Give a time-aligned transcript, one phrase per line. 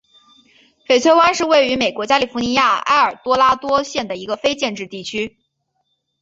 [0.87, 5.37] 翡翠湾是位于美国加利福尼亚州埃尔多拉多县的一个非建制地区。